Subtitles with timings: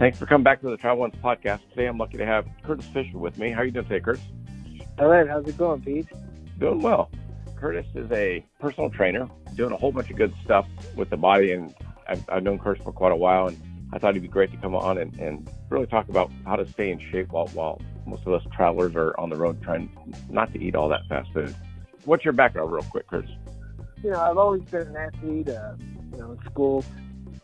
[0.00, 1.60] Thanks for coming back to the Travel Once podcast.
[1.68, 3.50] Today I'm lucky to have Curtis Fisher with me.
[3.50, 4.22] How are you doing today, Curtis?
[4.98, 5.28] All right.
[5.28, 6.08] How's it going, Pete?
[6.58, 7.10] Doing well.
[7.54, 10.66] Curtis is a personal trainer doing a whole bunch of good stuff
[10.96, 11.74] with the body, and
[12.08, 13.60] I've, I've known Curtis for quite a while, and
[13.92, 16.66] I thought it'd be great to come on and, and really talk about how to
[16.66, 19.94] stay in shape while, while most of us travelers are on the road trying
[20.30, 21.54] not to eat all that fast food.
[22.06, 23.32] What's your background, real quick, Curtis?
[24.02, 25.50] You know, I've always been an athlete.
[25.50, 25.74] Uh,
[26.12, 26.86] you know, in school,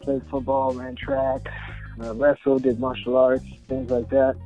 [0.00, 1.42] played football, ran track,
[2.00, 4.36] uh, wrestled, did martial arts, things like that.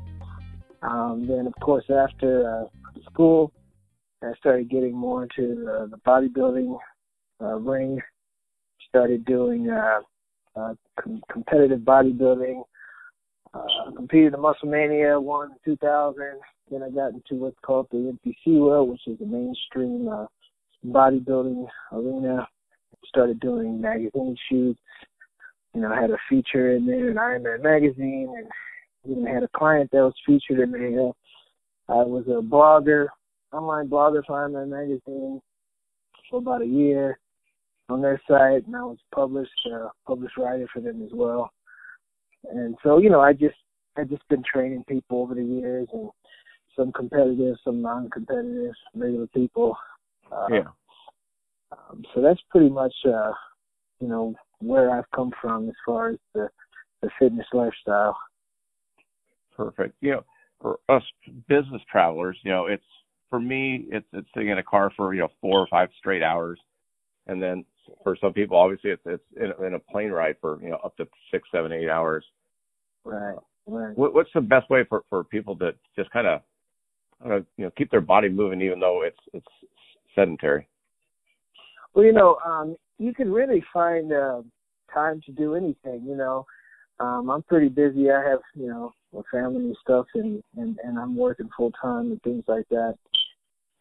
[0.82, 3.52] Um, then, of course, after uh, school,
[4.22, 6.76] I started getting more into uh, the bodybuilding
[7.40, 8.00] uh, ring.
[8.88, 10.00] Started doing uh,
[10.56, 12.62] uh, com- competitive bodybuilding.
[13.52, 16.22] Uh, competed in Musclemania, won in 2000.
[16.70, 20.26] Then I got into what's called the NPC world, which is the mainstream uh,
[20.86, 22.46] bodybuilding arena.
[23.06, 24.78] Started doing magazine shoots.
[25.74, 28.46] You know, I had a feature in there in Ironman magazine, and
[29.10, 31.12] even had a client that was featured in there.
[31.88, 33.06] I was a blogger,
[33.52, 35.40] online blogger for Ironman magazine
[36.28, 37.18] for about a year
[37.88, 41.52] on their site, and I was published uh, published writer for them as well.
[42.50, 43.56] And so, you know, I just
[43.96, 46.10] I just been training people over the years, and
[46.76, 49.76] some competitive, some non-competitive, regular people.
[50.30, 50.68] Uh, yeah.
[51.72, 53.32] Um, so that's pretty much, uh,
[54.00, 56.48] you know, where I've come from as far as the
[57.02, 58.16] the fitness lifestyle.
[59.56, 59.94] Perfect.
[60.00, 60.24] You know,
[60.60, 61.02] for us
[61.48, 62.84] business travelers, you know, it's
[63.30, 66.22] for me, it's it's sitting in a car for you know four or five straight
[66.22, 66.58] hours,
[67.26, 67.64] and then
[68.02, 70.96] for some people, obviously, it's it's in, in a plane ride for you know up
[70.96, 72.24] to six, seven, eight hours.
[73.04, 73.36] Right.
[73.66, 73.96] Right.
[73.96, 76.40] What, what's the best way for for people to just kind of
[77.56, 79.46] you know keep their body moving even though it's it's
[80.14, 80.66] sedentary?
[81.94, 84.42] Well, you know, um, you can really find uh,
[84.92, 86.04] time to do anything.
[86.06, 86.46] You know,
[87.00, 88.10] um, I'm pretty busy.
[88.10, 92.12] I have you know a family and stuff, and and and I'm working full time
[92.12, 92.96] and things like that.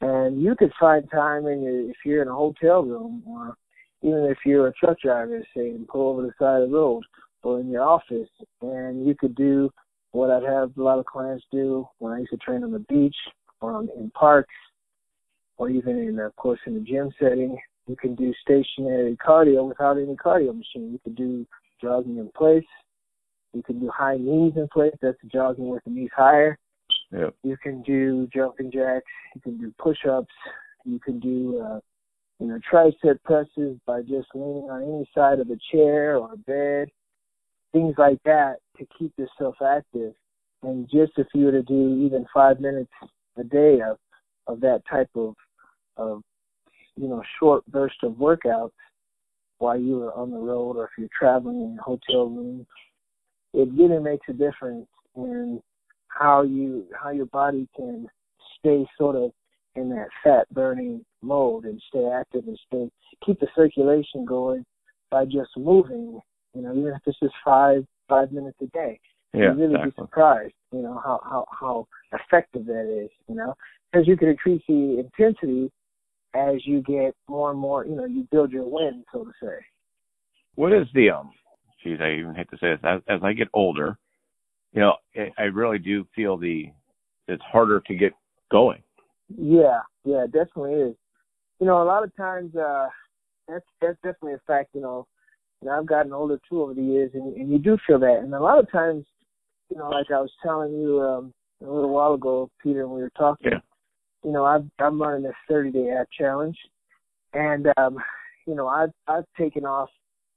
[0.01, 3.55] And you could find time in your if you're in a hotel room or
[4.01, 7.03] even if you're a truck driver, say, and pull over the side of the road
[7.43, 8.29] or in your office,
[8.61, 9.69] and you could do
[10.11, 12.85] what I'd have a lot of clients do when I used to train on the
[12.87, 13.15] beach
[13.59, 14.53] or in parks
[15.57, 17.57] or even in, of course, in the gym setting.
[17.89, 20.91] You can do stationary cardio without any cardio machine.
[20.91, 21.45] You could do
[21.81, 22.63] jogging in place.
[23.51, 24.93] You can do high knees in place.
[25.01, 26.59] That's jogging with the knees higher.
[27.11, 27.33] Yep.
[27.41, 29.05] You can do jumping jacks.
[29.33, 30.33] You can do push-ups.
[30.85, 31.79] You can do uh,
[32.39, 36.37] you know, tricep presses by just leaning on any side of a chair or a
[36.37, 36.89] bed,
[37.71, 40.13] things like that to keep yourself active.
[40.61, 42.91] And just if you were to do even five minutes
[43.37, 43.97] a day of
[44.47, 45.35] of that type of
[45.97, 46.21] of
[46.99, 48.71] you know short burst of workouts
[49.59, 52.65] while you are on the road or if you're traveling in a hotel room,
[53.53, 55.61] it really makes a difference in
[56.07, 58.07] how you how your body can
[58.57, 59.31] stay sort of
[59.75, 62.89] in that fat burning mode and stay active and stay
[63.25, 64.65] keep the circulation going
[65.11, 66.19] by just moving.
[66.55, 68.99] You know, even if it's just five five minutes a day.
[69.33, 69.91] Yeah, you really exactly.
[69.91, 73.11] be surprised, you know, how how how effective that is.
[73.27, 73.53] You know,
[73.91, 75.71] because you can increase the intensity
[76.35, 77.85] as you get more and more.
[77.85, 79.65] You know, you build your wind, so to say.
[80.55, 81.31] What is the um?
[81.83, 82.79] Geez, I even hate to say this.
[82.83, 83.97] As, as I get older,
[84.73, 86.65] you know, I, I really do feel the
[87.27, 88.11] it's harder to get
[88.51, 88.81] going.
[89.37, 90.95] Yeah, yeah, it definitely is.
[91.59, 92.87] You know, a lot of times uh
[93.47, 95.07] that's that's definitely a fact, you know.
[95.61, 98.19] And I've gotten older too over the years and, and you do feel that.
[98.23, 99.05] And a lot of times,
[99.69, 103.01] you know, like I was telling you um a little while ago, Peter, when we
[103.03, 103.59] were talking, Yeah.
[104.23, 106.57] You know, I've I'm running this thirty day ab challenge
[107.33, 107.97] and um,
[108.45, 109.89] you know, I've I've taken off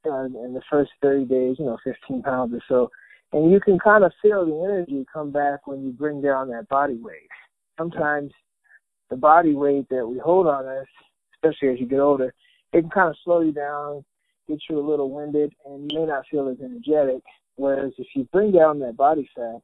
[0.07, 2.91] uh, in the first thirty days, you know, fifteen pounds or so.
[3.33, 6.69] And you can kind of feel the energy come back when you bring down that
[6.69, 7.29] body weight.
[7.79, 8.31] Sometimes
[9.09, 10.87] the body weight that we hold on us,
[11.35, 12.35] especially as you get older,
[12.73, 14.05] it can kind of slow you down,
[14.49, 17.23] get you a little winded, and you may not feel as energetic.
[17.57, 19.61] Whereas if you bring down that body fat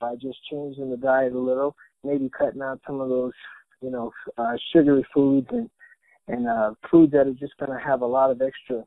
[0.00, 1.74] by just changing the diet a little,
[2.04, 3.32] maybe cutting out some of those,
[3.80, 5.68] you know, uh, sugary foods and
[6.28, 8.84] and uh, foods that are just going to have a lot of extra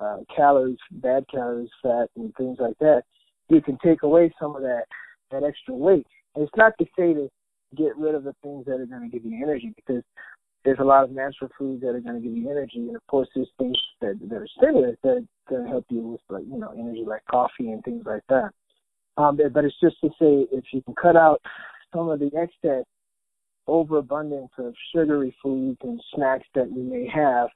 [0.00, 3.02] uh, calories, bad calories, fat, and things like that,
[3.48, 4.84] you can take away some of that
[5.30, 6.06] that extra weight.
[6.34, 7.28] And it's not to say to
[7.76, 10.02] get rid of the things that are going to give you energy because
[10.64, 13.06] there's a lot of natural foods that are going to give you energy, and of
[13.06, 16.72] course there's things that that are stimulants that to help you with like you know
[16.78, 18.50] energy like coffee and things like that.
[19.16, 21.40] Um, but, it's just to say if you can cut out
[21.94, 22.84] some of the excess
[23.66, 27.48] overabundance of sugary foods and snacks that you may have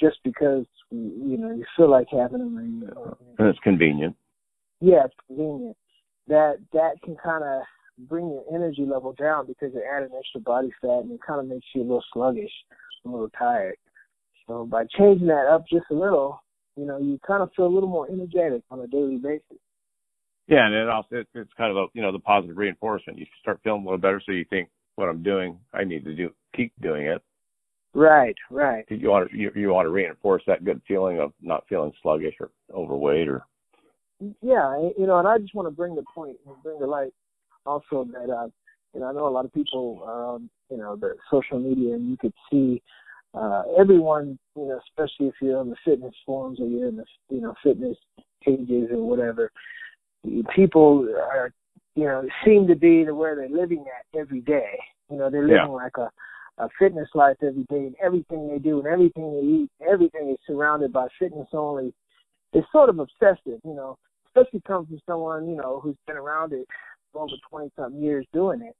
[0.00, 2.56] just because you know you feel like having them.
[2.56, 2.82] And,
[3.38, 4.16] And it's convenient.
[4.80, 5.76] yeah, it's convenient.
[6.28, 7.62] that that can kind of
[8.08, 11.46] bring your energy level down because you're adding extra body fat and it kind of
[11.46, 12.50] makes you a little sluggish,
[13.04, 13.76] a little tired.
[14.46, 16.42] So by changing that up just a little,
[16.76, 19.58] you know, you kind of feel a little more energetic on a daily basis.
[20.52, 23.18] Yeah, and it also it, it's kind of a you know the positive reinforcement.
[23.18, 26.14] You start feeling a little better, so you think what I'm doing, I need to
[26.14, 27.22] do keep doing it.
[27.94, 28.84] Right, right.
[28.90, 32.34] You want to you, you want to reinforce that good feeling of not feeling sluggish
[32.38, 33.46] or overweight or.
[34.42, 37.14] Yeah, you know, and I just want to bring the point and bring the light
[37.64, 38.48] also that uh,
[38.92, 42.10] you know I know a lot of people on you know the social media and
[42.10, 42.82] you could see
[43.32, 47.04] uh, everyone you know especially if you're on the fitness forums or you're in the
[47.30, 47.96] you know fitness
[48.44, 49.50] pages or whatever
[50.54, 51.52] people are
[51.94, 54.78] you know seem to be the where they're living at every day
[55.10, 55.66] you know they're living yeah.
[55.66, 56.10] like a
[56.58, 60.38] a fitness life every day and everything they do and everything they eat everything is
[60.46, 61.92] surrounded by fitness only
[62.52, 63.96] it's sort of obsessive you know
[64.26, 66.66] especially comes from someone you know who's been around it
[67.12, 68.74] for over 20 something years doing it,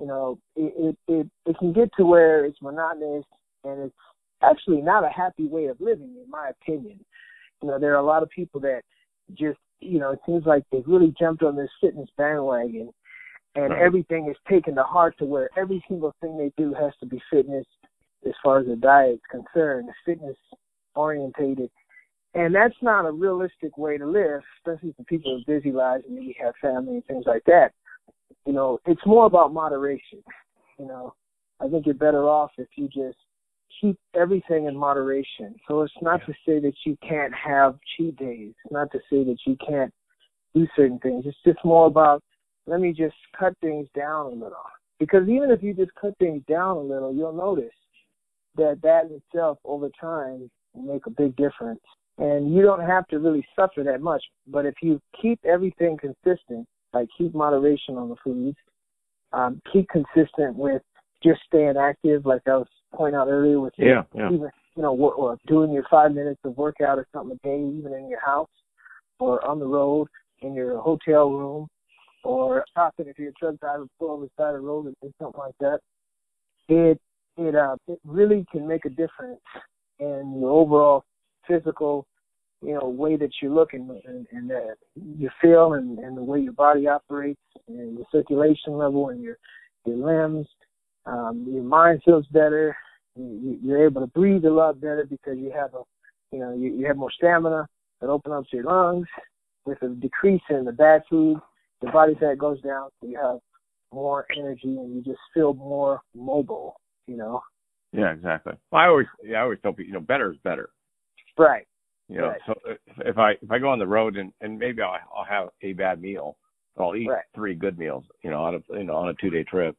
[0.00, 3.24] you know, it, it, it, it can get to where it's monotonous
[3.64, 3.94] and it's
[4.42, 6.98] actually not a happy way of living, in my opinion.
[7.62, 8.82] You know, there are a lot of people that
[9.34, 12.90] just, you know, it seems like they've really jumped on this fitness bandwagon
[13.54, 17.06] and everything is taken to heart to where every single thing they do has to
[17.06, 17.66] be fitness
[18.26, 20.36] as far as the diet is concerned, fitness
[20.94, 21.70] orientated.
[22.34, 26.14] And that's not a realistic way to live, especially for people with busy lives and
[26.14, 27.72] maybe have family and things like that.
[28.46, 30.22] You know, it's more about moderation.
[30.78, 31.14] You know,
[31.60, 33.18] I think you're better off if you just
[33.80, 35.54] keep everything in moderation.
[35.68, 36.26] So it's not yeah.
[36.26, 38.52] to say that you can't have cheat days.
[38.64, 39.92] It's not to say that you can't
[40.54, 41.24] do certain things.
[41.26, 42.22] It's just more about
[42.66, 44.56] let me just cut things down a little.
[45.00, 47.74] Because even if you just cut things down a little, you'll notice
[48.56, 51.80] that that in itself over time will make a big difference
[52.18, 54.22] and you don't have to really suffer that much.
[54.46, 58.56] But if you keep everything consistent, like keep moderation on the foods,
[59.32, 60.82] um, keep consistent with
[61.22, 64.26] just staying active, like I was pointing out earlier with yeah, yeah.
[64.26, 67.58] even you know or, or doing your five minutes of workout or something a day,
[67.58, 68.48] even in your house
[69.18, 70.08] or on the road
[70.40, 71.68] in your hotel room
[72.24, 74.96] or stopping if you're a truck driver, pull over the side of the road and
[75.02, 75.80] do something like that.
[76.68, 77.00] It
[77.36, 79.40] it uh it really can make a difference
[79.98, 81.04] in your overall
[81.46, 82.06] physical,
[82.60, 84.74] you know, way that you look and, and, and uh,
[85.18, 89.36] you feel and, and the way your body operates and your circulation level and your
[89.84, 90.46] your limbs.
[91.06, 92.76] Um, your mind feels better.
[93.16, 95.82] You, you're able to breathe a lot better because you have a,
[96.30, 97.66] you know, you, you have more stamina
[98.00, 99.06] that opens up your lungs.
[99.64, 101.38] With a decrease in the bad food,
[101.82, 103.38] the body fat goes down, so you have
[103.94, 106.74] more energy and you just feel more mobile.
[107.06, 107.42] You know.
[107.92, 108.54] Yeah, exactly.
[108.70, 110.70] Well, I always, yeah, I always tell people, you know, better is better.
[111.38, 111.66] Right.
[112.08, 112.40] You know, right.
[112.46, 112.54] so
[113.06, 115.72] if I if I go on the road and and maybe I'll I'll have a
[115.72, 116.36] bad meal,
[116.78, 117.24] I'll eat right.
[117.34, 118.04] three good meals.
[118.22, 119.76] You know, on a you know on a two day trip.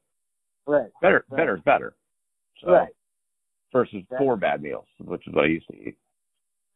[0.68, 0.90] Right.
[1.02, 1.38] Better right.
[1.38, 1.96] better is better.
[2.64, 2.90] So, right.
[3.72, 4.18] Versus exactly.
[4.18, 5.98] four bad meals, which is what I used to eat.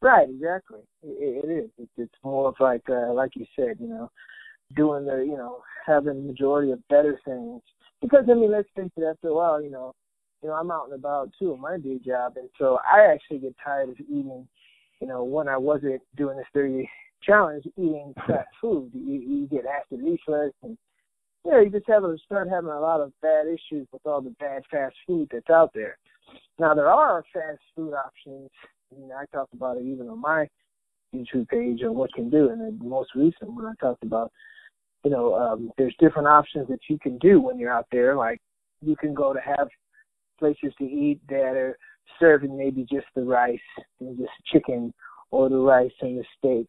[0.00, 0.28] Right.
[0.28, 0.80] Exactly.
[1.02, 1.70] it, it is.
[1.78, 4.10] It's, it's more of like uh, like you said, you know,
[4.76, 7.62] doing the you know having the majority of better things.
[8.00, 9.04] Because I mean, let's face it.
[9.04, 9.94] After a while, you know,
[10.42, 13.38] you know, I'm out and about too in my day job, and so I actually
[13.38, 14.46] get tired of eating
[15.00, 16.88] you know, when I wasn't doing this 30
[17.22, 20.76] challenge, eating fast food, you, you get acid reflux and
[21.44, 24.34] know, you just have to start having a lot of bad issues with all the
[24.38, 25.98] bad fast food that's out there.
[26.58, 28.50] Now there are fast food options.
[28.92, 30.48] I mean, I talked about it even on my
[31.14, 34.32] YouTube page on what can do, and the most recent one I talked about,
[35.04, 38.14] you know, um, there's different options that you can do when you're out there.
[38.14, 38.40] Like
[38.82, 39.68] you can go to have
[40.38, 41.78] places to eat that are
[42.18, 43.58] serving maybe just the rice
[44.00, 44.92] and just chicken
[45.30, 46.68] or the rice and the steak.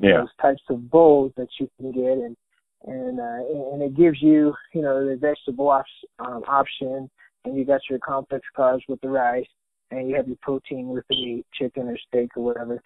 [0.00, 0.18] Yeah.
[0.20, 2.36] Those types of bowls that you can get and
[2.86, 5.84] and uh, and it gives you you know the vegetable op-
[6.18, 7.08] um, option
[7.44, 9.46] and you got your complex carbs with the rice
[9.90, 12.80] and you have your protein with the meat, chicken or steak or whatever.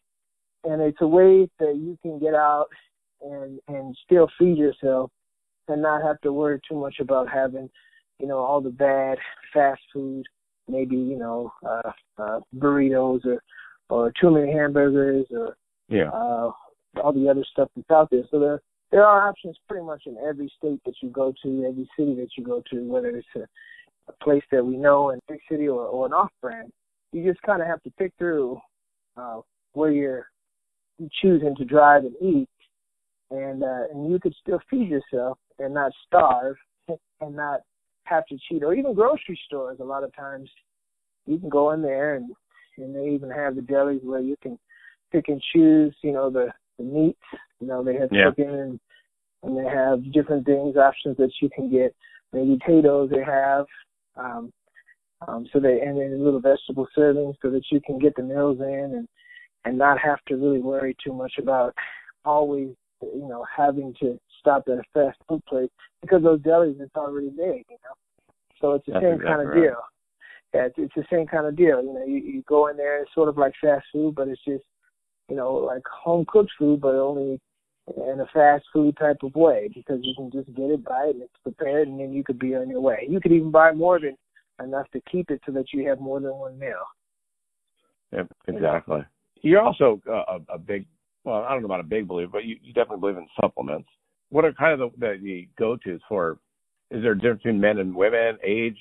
[0.65, 2.67] And it's a way that you can get out
[3.23, 5.11] and and still feed yourself
[5.69, 7.69] and not have to worry too much about having,
[8.19, 9.19] you know, all the bad
[9.53, 10.27] fast food
[10.69, 13.43] maybe you know uh, uh, burritos or
[13.89, 15.57] or too many hamburgers or
[15.89, 16.51] yeah uh,
[17.03, 18.23] all the other stuff that's out there.
[18.31, 18.61] So there
[18.91, 22.29] there are options pretty much in every state that you go to, every city that
[22.37, 23.47] you go to, whether it's a,
[24.09, 26.71] a place that we know in big city or, or an off brand.
[27.13, 28.59] You just kind of have to pick through
[29.17, 29.41] uh,
[29.73, 30.27] where you're
[31.21, 32.49] choosing to drive and eat,
[33.31, 36.57] and uh, and you could still feed yourself and not starve
[36.89, 37.61] and not
[38.05, 39.79] have to cheat, or even grocery stores.
[39.81, 40.49] A lot of times,
[41.27, 42.31] you can go in there and
[42.79, 44.59] and they even have the delis where you can
[45.13, 45.95] pick and choose.
[46.03, 47.19] You know the the meats.
[47.61, 48.31] You know they have yeah.
[48.31, 48.81] chicken and
[49.43, 51.95] and they have different things, options that you can get.
[52.33, 53.67] Maybe potatoes they have,
[54.17, 54.53] um,
[55.27, 58.59] um, so they and then little vegetable servings so that you can get the meals
[58.61, 59.09] in and
[59.65, 61.75] and not have to really worry too much about
[62.25, 62.71] always
[63.03, 65.71] you know having to stop at a fast food place
[66.03, 67.95] because those delis it's already made, you know.
[68.61, 69.63] So it's the That's same exactly kind of right.
[69.63, 69.77] deal.
[70.55, 71.83] Yeah, it's, it's the same kind of deal.
[71.83, 74.43] You know, you, you go in there, it's sort of like fast food, but it's
[74.45, 74.65] just,
[75.29, 77.41] you know, like home cooked food, but only
[77.89, 81.15] in a fast food type of way because you can just get it, buy it,
[81.15, 83.07] and it's prepared, and then you could be on your way.
[83.09, 84.17] You could even buy more than
[84.63, 86.85] enough to keep it so that you have more than one meal.
[88.13, 89.01] Yep, exactly.
[89.43, 90.87] You're also uh, a, a big,
[91.25, 93.89] well, I don't know about a big believer, but you, you definitely believe in supplements.
[94.31, 96.39] What are kind of the, the, the go-tos for?
[96.91, 98.77] Is there a difference between men and women, age?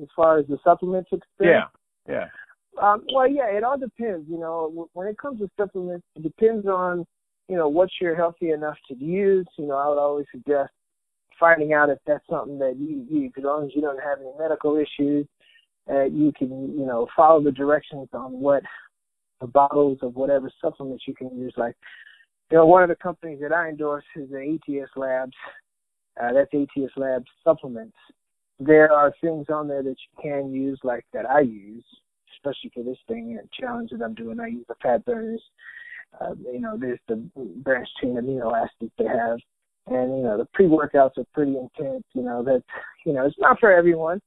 [0.00, 1.64] As far as the supplements are Yeah,
[2.08, 2.26] yeah,
[2.80, 4.28] Um, well, yeah, it all depends.
[4.28, 7.06] You know, when it comes to supplements, it depends on,
[7.48, 9.46] you know, what you're healthy enough to use.
[9.58, 10.70] You know, I would always suggest
[11.38, 14.30] finding out if that's something that you use, as long as you don't have any
[14.38, 15.26] medical issues.
[15.90, 18.62] Uh, you can, you know, follow the directions on what
[19.40, 21.52] the bottles of whatever supplements you can use.
[21.56, 21.76] Like,
[22.50, 25.34] you know, one of the companies that I endorse is the ATS Labs.
[26.20, 27.96] Uh, that's ATS Labs supplements.
[28.60, 31.84] There are things on there that you can use, like that I use,
[32.36, 34.40] especially for this thing and challenge that I'm doing.
[34.40, 35.42] I use the fat burners.
[36.20, 39.38] Uh, you know, there's the branched chain amino acids they have,
[39.86, 42.04] and you know the pre-workouts are pretty intense.
[42.14, 42.62] You know that
[43.04, 44.20] you know it's not for everyone,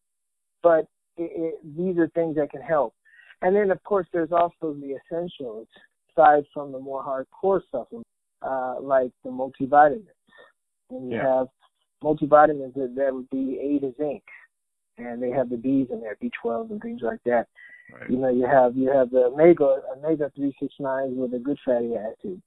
[0.64, 0.86] but
[1.18, 2.94] it, it, these are things that can help.
[3.42, 5.68] And then of course there's also the essentials,
[6.12, 8.10] aside from the more hardcore supplements,
[8.42, 10.08] uh, like the multivitamins.
[10.90, 11.24] And you Yeah.
[11.40, 11.48] have
[12.04, 14.24] multivitamins that, that would be A to zinc,
[14.98, 17.48] and they have the B's in there, B12 and things like that.
[17.94, 18.10] Right.
[18.10, 22.42] You know, you have you have the omega omega three with the good fatty acids.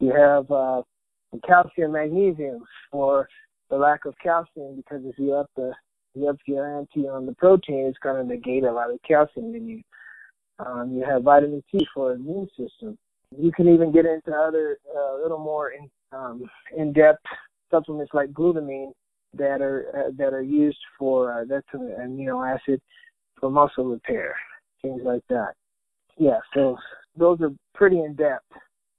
[0.00, 0.82] You have uh,
[1.32, 3.28] the calcium magnesium for
[3.70, 5.72] the lack of calcium because if you up the
[6.14, 9.54] you up your ante on the protein, it's going to negate a lot of calcium
[9.54, 9.82] in you.
[10.58, 12.98] Um, you have vitamin C for immune system.
[13.36, 17.24] You can even get into other uh, little more in, um, in-depth
[17.70, 18.92] supplements like glutamine
[19.34, 22.80] that are uh, that are used for uh, that's an amino acid
[23.38, 24.34] for muscle repair,
[24.82, 25.54] things like that.
[26.16, 26.76] Yeah, so
[27.16, 28.44] those are pretty in-depth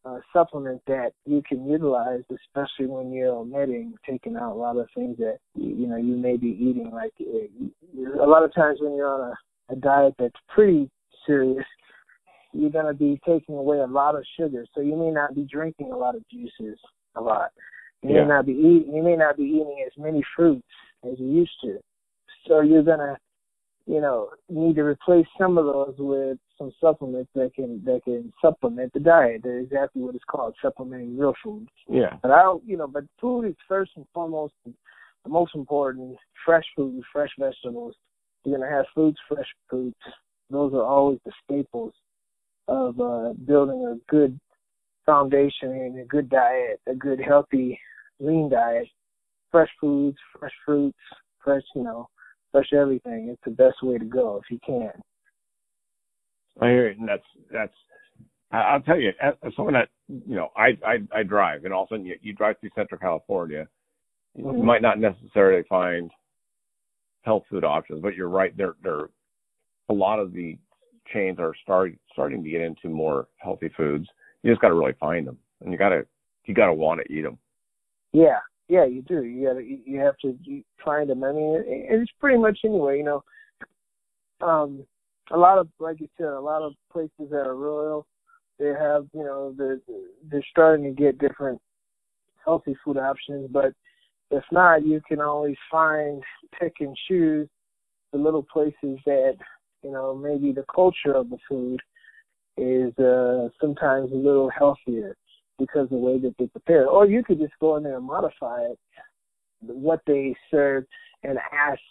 [0.05, 4.87] uh, supplement that you can utilize, especially when you're omitting, taking out a lot of
[4.95, 6.89] things that you, you know you may be eating.
[6.93, 9.31] Like uh, a lot of times when you're on
[9.69, 10.89] a, a diet that's pretty
[11.27, 11.65] serious,
[12.53, 15.43] you're going to be taking away a lot of sugar, so you may not be
[15.51, 16.79] drinking a lot of juices
[17.15, 17.51] a lot.
[18.01, 18.21] You Yeah.
[18.21, 18.95] may not be eating.
[18.95, 20.63] You may not be eating as many fruits
[21.03, 21.79] as you used to.
[22.47, 23.17] So you're gonna,
[23.89, 28.01] you know, you need to replace some of those with some supplements that can that
[28.03, 29.41] can supplement the diet.
[29.43, 31.71] That's exactly what it's called, supplementing real foods.
[31.87, 36.17] Yeah, But I, don't- you know, but food is first and foremost the most important.
[36.45, 37.95] Fresh food, fresh vegetables.
[38.45, 39.97] You're gonna have fruits, fresh fruits.
[40.51, 41.93] Those are always the staples
[42.67, 44.39] of uh, building a good
[45.03, 47.79] foundation and a good diet, a good healthy,
[48.19, 48.87] lean diet.
[49.51, 50.97] Fresh foods, fresh fruits,
[51.43, 52.07] fresh, you know,
[52.51, 53.29] fresh everything.
[53.29, 54.91] It's the best way to go if you can.
[56.61, 57.73] I hear it, and that's that's.
[58.51, 61.83] I- I'll tell you, as someone that you know, I I, I drive, and all
[61.83, 63.67] of a sudden you, you drive through Central California,
[64.35, 64.63] you Mhm.
[64.63, 66.11] might not necessarily find
[67.23, 68.55] health food options, but you're right.
[68.57, 69.09] There, there,
[69.89, 70.57] a lot of the
[71.13, 74.07] chains are starting starting to get into more healthy foods.
[74.43, 76.05] You just got to really find them, and you got to
[76.45, 77.37] you got to want to eat them.
[78.11, 78.39] Yeah,
[78.69, 79.23] yeah, you do.
[79.23, 80.37] You gotta, you have to
[80.85, 81.23] find them.
[81.23, 82.99] I mean, it's pretty much anyway.
[82.99, 84.85] You know, um,
[85.31, 88.05] a lot of like you said, a lot of places that are rural,
[88.59, 89.79] they have you know they're
[90.29, 91.59] they're starting to get different
[92.45, 93.49] healthy food options.
[93.51, 93.73] But
[94.29, 96.23] if not, you can always find
[96.59, 97.49] pick and choose
[98.11, 99.35] the little places that
[99.83, 101.81] you know maybe the culture of the food
[102.55, 105.15] is uh sometimes a little healthier
[105.59, 106.87] because of the way that they prepare it.
[106.87, 108.79] Or you could just go in there and modify it,
[109.61, 110.85] what they serve,
[111.23, 111.81] and ask,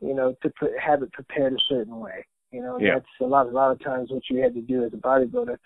[0.00, 2.24] you know, to put, have it prepared a certain way.
[2.50, 2.94] You know, Yeah.
[2.94, 3.46] that's a lot.
[3.46, 5.58] A lot of times, what you had to do as a bodybuilder,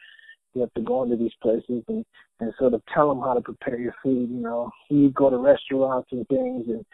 [0.54, 2.04] you have to go into these places and
[2.40, 4.30] and sort of tell them how to prepare your food.
[4.30, 6.84] You know, you go to restaurants and things and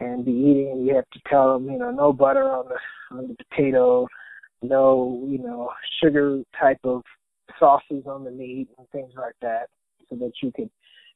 [0.00, 3.16] and be eating, and you have to tell them, you know, no butter on the
[3.16, 4.06] on the potato,
[4.62, 5.70] no, you know,
[6.00, 7.02] sugar type of
[7.58, 9.68] sauces on the meat and things like that,
[10.08, 10.70] so that you could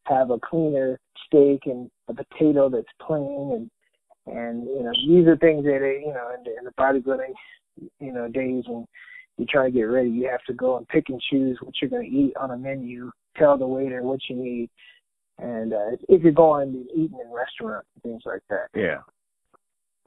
[0.05, 3.71] have a cleaner steak and a potato that's plain and
[4.29, 7.35] and you know these are things that you know in the, in the bodybuilding
[7.99, 8.87] you know days when
[9.39, 11.91] you try to get ready, you have to go and pick and choose what you're
[11.91, 13.11] going to eat on a menu.
[13.37, 14.71] Tell the waiter what you need,
[15.39, 18.69] and uh, if you're going and eating in restaurants and things like that.
[18.75, 18.99] Yeah.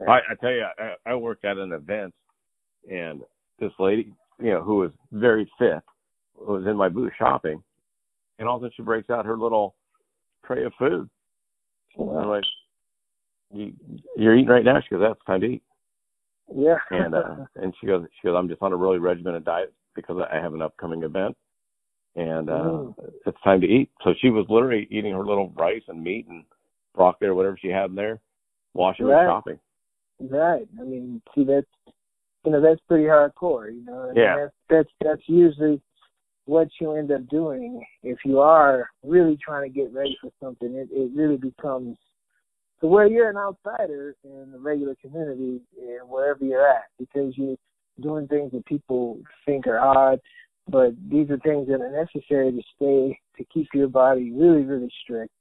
[0.08, 2.14] I, I tell you, I, I worked at an event,
[2.90, 3.22] and
[3.60, 5.84] this lady, you know, who was very fit,
[6.40, 7.62] was in my booth shopping,
[8.38, 9.76] and all of a sudden she breaks out her little
[10.46, 11.10] tray of food.
[11.96, 12.20] Wow.
[12.20, 12.44] I'm like,
[13.52, 13.74] you,
[14.16, 15.64] "You're eating right now?" She goes, "That's time to eat."
[16.54, 16.78] Yeah.
[16.92, 20.18] and uh, and she goes, "She goes, I'm just on a really regimented diet because
[20.32, 21.36] I have an upcoming event,
[22.16, 22.96] and uh mm.
[23.26, 26.44] it's time to eat." So she was literally eating her little rice and meat and
[26.96, 28.20] broccoli or whatever she had in there,
[28.74, 29.26] while she right.
[29.26, 29.60] was shopping.
[30.22, 30.68] Right.
[30.80, 31.68] I mean, see, that's
[32.46, 33.74] you know that's pretty hardcore.
[33.74, 34.36] You know, yeah.
[34.38, 35.82] That's that's that's usually
[36.50, 40.74] what you end up doing if you are really trying to get ready for something.
[40.74, 41.96] It it really becomes
[42.82, 47.58] to where you're an outsider in the regular community and wherever you're at because you're
[48.02, 50.20] doing things that people think are odd,
[50.68, 54.92] but these are things that are necessary to stay to keep your body really really
[55.04, 55.32] strict.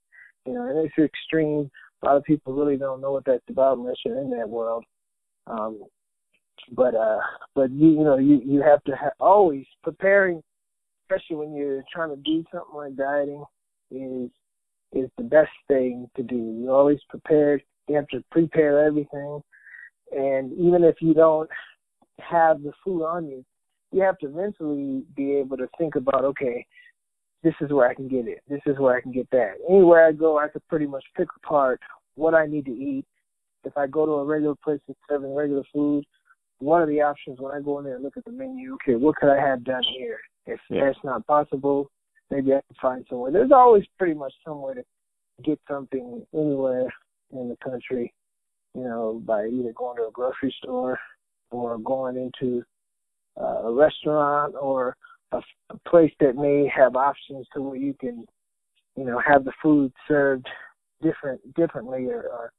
[0.45, 1.71] You know, and it's extreme
[2.03, 4.85] a lot of people really don't know what that's about unless you're in that world.
[5.47, 5.83] Um,
[6.73, 7.19] but uh,
[7.55, 10.43] but you you know you you have to ha- always preparing,
[11.09, 13.45] especially when you're trying to do something like dieting,
[13.91, 14.31] is
[14.93, 16.59] is the best thing to do.
[16.63, 17.63] You're always prepared.
[17.89, 19.41] You have to prepare everything,
[20.13, 21.49] and even if you don't
[22.21, 23.45] have the food on you,
[23.93, 26.67] you have to mentally be able to think about okay,
[27.43, 28.41] this is where I can get it.
[28.49, 29.55] This is where I can get that.
[29.69, 31.81] Anywhere I go, I could pretty much pick apart
[32.15, 33.05] what I need to eat.
[33.65, 36.05] If I go to a regular place that's serving regular food,
[36.61, 38.97] one of the options when I go in there and look at the menu, okay,
[38.97, 40.19] what could I have done here?
[40.49, 40.87] If yeah.
[40.87, 41.91] that's not possible,
[42.31, 43.31] maybe I can find somewhere.
[43.31, 44.83] There's always pretty much somewhere to
[45.45, 46.93] get something anywhere
[47.33, 48.13] in the country,
[48.75, 50.99] you know, by either going to a grocery store
[51.51, 52.65] or going into
[53.39, 54.97] uh, a restaurant or
[55.33, 55.41] a,
[55.71, 58.25] a place that may have options to where you can,
[58.97, 60.47] you know, have the food served
[61.03, 62.53] different differently or, or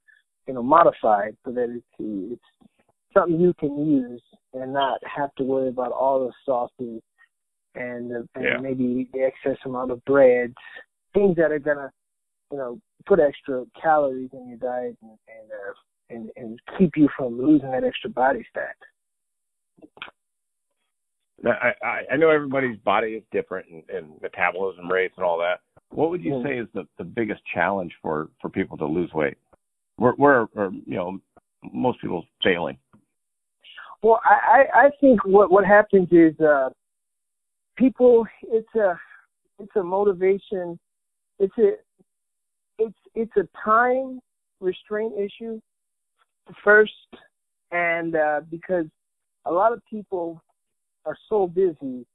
[0.48, 2.70] you know modified so that it's it's
[3.14, 4.22] something you can use
[4.54, 7.02] and not have to worry about all the sauces
[7.76, 8.58] and, the, and yeah.
[8.62, 10.56] maybe the excess amount of breads,
[11.14, 11.92] things that are gonna
[12.52, 15.74] you know put extra calories in your diet and and, uh,
[16.10, 18.76] and, and keep you from losing that extra body fat.
[21.46, 25.62] I, I, I know everybody's body is different and, and metabolism rates and all that.
[25.92, 26.44] What would you mm.
[26.44, 29.38] say is the, the biggest challenge for, for people to lose weight?
[29.96, 31.20] Where, where are, you know,
[31.72, 32.78] most people failing?
[34.02, 36.70] Well, I, I think what, what happens is, uh,
[37.80, 39.00] people, it's a,
[39.58, 40.78] it's a motivation.
[41.40, 41.72] It's a,
[42.78, 44.20] it's, it's a time
[44.60, 45.60] restraint issue
[46.64, 46.92] first.
[47.72, 48.86] And, uh, because
[49.46, 50.42] a lot of people
[51.06, 52.06] are so busy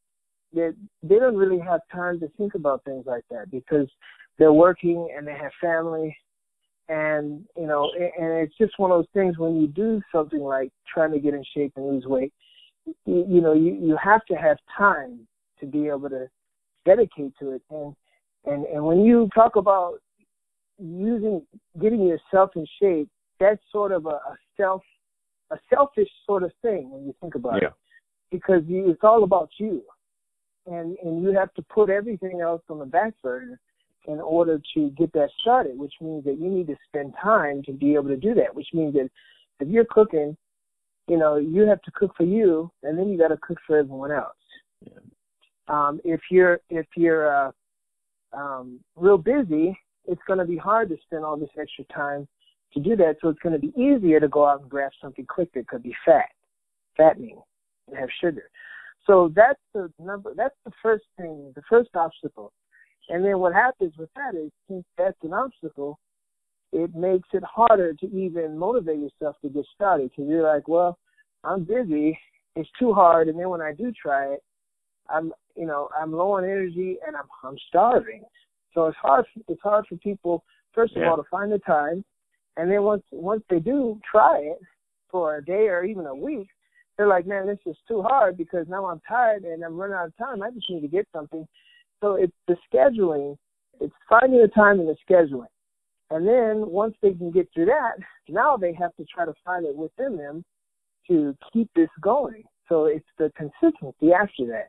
[0.52, 3.88] that they don't really have time to think about things like that because
[4.38, 6.16] they're working and they have family
[6.88, 10.70] and you know and it's just one of those things when you do something like
[10.92, 12.32] trying to get in shape and lose weight
[13.06, 15.26] you, you know you you have to have time
[15.60, 16.28] to be able to
[16.84, 17.94] dedicate to it and
[18.44, 19.98] and and when you talk about
[20.78, 21.42] using
[21.80, 23.08] getting yourself in shape
[23.40, 24.82] that's sort of a, a self
[25.50, 27.68] a selfish sort of thing when you think about yeah.
[27.68, 27.74] it
[28.30, 29.82] because you, it's all about you
[30.66, 33.58] and and you have to put everything else on the back burner
[34.06, 37.72] in order to get that started, which means that you need to spend time to
[37.72, 39.08] be able to do that, which means that
[39.60, 40.36] if you're cooking,
[41.08, 43.78] you know, you have to cook for you and then you got to cook for
[43.78, 44.36] everyone else.
[44.82, 44.98] Yeah.
[45.68, 47.50] Um, if you're, if you're, uh,
[48.32, 52.26] um, real busy, it's going to be hard to spend all this extra time
[52.74, 53.16] to do that.
[53.20, 55.82] So it's going to be easier to go out and grab something quick that could
[55.82, 56.28] be fat,
[56.96, 57.40] fattening,
[57.88, 58.50] and have sugar.
[59.06, 60.32] So that's the number.
[60.36, 62.52] That's the first thing, the first obstacle.
[63.08, 65.98] And then what happens with that is, since that's an obstacle,
[66.72, 70.10] it makes it harder to even motivate yourself to get started.
[70.10, 70.98] Because you're like, well,
[71.44, 72.18] I'm busy.
[72.56, 73.28] It's too hard.
[73.28, 74.42] And then when I do try it,
[75.08, 78.22] I'm, you know, I'm low on energy and I'm, I'm starving.
[78.74, 79.24] So it's hard.
[79.48, 81.10] It's hard for people, first of yeah.
[81.10, 82.04] all, to find the time,
[82.56, 84.58] and then once once they do try it
[85.10, 86.48] for a day or even a week,
[86.96, 90.06] they're like, man, this is too hard because now I'm tired and I'm running out
[90.06, 90.42] of time.
[90.42, 91.46] I just need to get something.
[92.00, 93.36] So it's the scheduling,
[93.80, 95.46] it's finding the time and the scheduling.
[96.10, 97.94] And then once they can get through that,
[98.28, 100.44] now they have to try to find it within them
[101.08, 102.44] to keep this going.
[102.68, 104.68] So it's the consistency after that.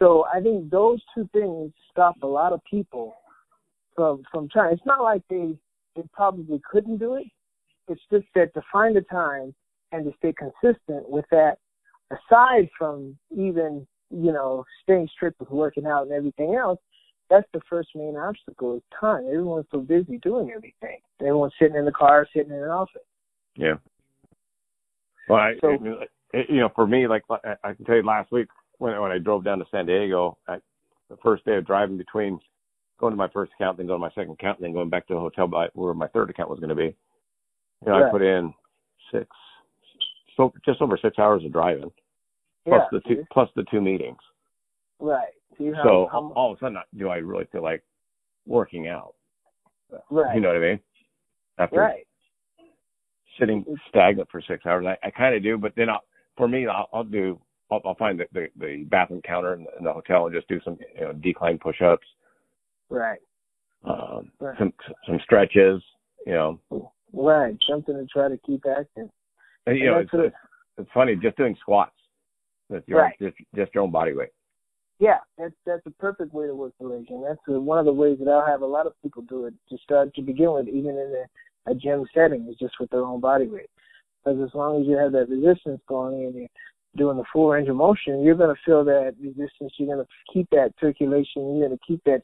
[0.00, 3.14] So I think those two things stop a lot of people
[3.94, 4.72] from from trying.
[4.72, 5.54] It's not like they
[5.94, 7.26] they probably couldn't do it.
[7.88, 9.54] It's just that to find the time
[9.92, 11.58] and to stay consistent with that,
[12.12, 16.78] aside from even, you know, staying strict with working out and everything else,
[17.28, 19.24] that's the first main obstacle is time.
[19.26, 20.98] Everyone's so busy doing everything.
[21.20, 23.02] Everyone's sitting in the car, sitting in an office.
[23.56, 23.74] Yeah.
[25.28, 26.06] Well, I, So-
[26.48, 28.46] you know, for me, like I I can tell you, last week
[28.80, 30.56] when when I drove down to San Diego, I,
[31.10, 32.40] the first day of driving between
[32.98, 35.14] going to my first account, then going to my second account, then going back to
[35.14, 36.96] the hotel by where my third account was going to be.
[37.84, 38.08] You know, Yeah.
[38.08, 38.52] I put in
[39.12, 39.26] six,
[40.36, 41.90] so just over six hours of driving,
[42.66, 42.98] plus yeah.
[42.98, 44.18] the two plus the two meetings.
[44.98, 45.34] Right.
[45.58, 47.82] See how, so how, all of a sudden, do I really feel like
[48.46, 49.14] working out?
[50.10, 50.34] right.
[50.34, 50.80] You know what I mean?
[51.58, 52.06] After right.
[53.38, 55.58] sitting stagnant for six hours, I, I kind of do.
[55.58, 56.04] But then I'll,
[56.36, 57.38] for me, I'll, I'll do.
[57.70, 60.48] I'll, I'll find the, the the bathroom counter in the, in the hotel and just
[60.48, 62.06] do some you know decline push-ups,
[62.88, 63.20] Right.
[63.84, 64.58] um, Right.
[64.58, 64.72] some
[65.06, 65.82] some stretches.
[66.26, 66.60] You know,
[67.12, 67.56] Right.
[67.68, 69.08] Something to try to keep active.
[69.66, 70.36] and, you And know, it's, it's
[70.78, 71.92] it's funny just doing squats
[72.68, 73.16] with your Right.
[73.20, 74.30] just just your own body weight.
[74.98, 77.86] Yeah, that's that's a perfect way to work the legs, and that's uh one of
[77.86, 80.52] the ways that I'll have a lot of people do it to start to begin
[80.52, 83.70] with, even in a, a gym setting, is just with their own body weight.
[84.22, 86.48] Because as long as you have that resistance going and you're
[86.96, 89.72] doing the full range of motion, you're going to feel that resistance.
[89.76, 91.56] You're going to keep that circulation.
[91.56, 92.22] You're going to keep that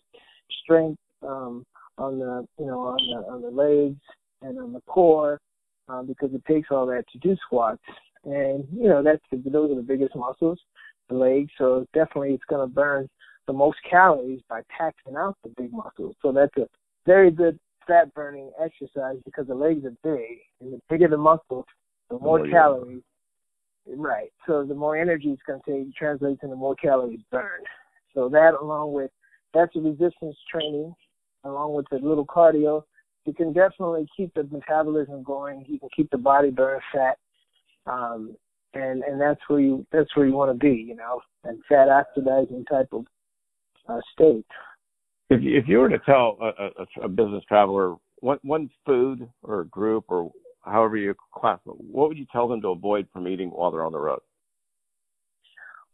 [0.63, 1.65] strength um,
[1.99, 4.01] on the you know on the on the legs
[4.43, 5.41] and on the core
[5.89, 7.83] um, because it takes all that to do squats.
[8.25, 10.59] And you know that's the, those are the biggest muscles
[11.09, 11.51] the legs.
[11.59, 13.09] So definitely it's going to burn
[13.47, 16.17] the most calories by taxing out the big muscles.
[16.23, 16.67] So that's a
[17.07, 21.65] very good fat burning exercise because the legs are big and the bigger the muscle,
[22.11, 23.03] the more more you- calories.
[23.87, 24.33] Right.
[24.47, 27.67] So the more energy it's going to take translates into more calories burned.
[28.15, 29.11] So that along with
[29.55, 30.95] that's a resistance training
[31.45, 32.83] along with a little cardio.
[33.25, 35.65] You can definitely keep the metabolism going.
[35.67, 37.19] You can keep the body burn fat.
[37.87, 38.37] Um,
[38.75, 41.89] and and that's where you that's where you want to be, you know, and fat
[41.89, 43.05] oxidizing type of
[43.89, 44.47] uh, state.
[45.31, 49.65] If if you were to tell a, a, a business traveler one one food or
[49.65, 50.31] group or
[50.67, 53.85] however you class, it, what would you tell them to avoid from eating while they're
[53.85, 54.21] on the road?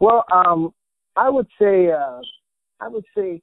[0.01, 0.75] Well, um,
[1.17, 2.21] I would say uh,
[2.81, 3.41] I would say,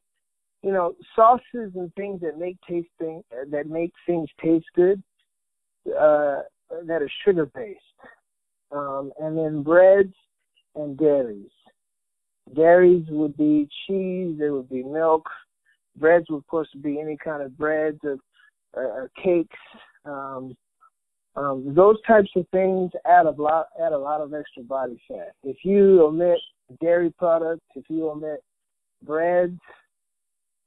[0.62, 5.02] you know, sauces and things that make tasting that make things taste good,
[5.88, 6.42] uh,
[6.86, 7.80] that are sugar based,
[8.72, 10.14] um, and then breads
[10.76, 11.52] and dairies.
[12.56, 14.36] Dairies would be cheese.
[14.38, 15.30] There would be milk.
[15.96, 18.18] Breads would, of course, be any kind of breads or,
[18.74, 19.58] or, or cakes.
[20.06, 20.58] Um,
[21.40, 25.32] um, those types of things add a lot add a lot of extra body fat.
[25.44, 26.38] If you omit
[26.82, 28.44] dairy products, if you omit
[29.04, 29.60] breads,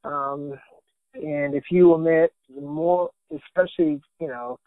[0.05, 0.55] um,
[1.15, 4.59] and if you omit more, especially you know,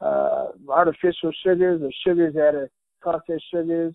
[0.00, 2.70] uh, artificial sugars or sugars that are
[3.02, 3.94] processed sugars,